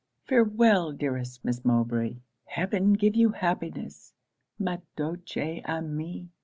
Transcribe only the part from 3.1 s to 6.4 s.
you happiness, _ma douce amie!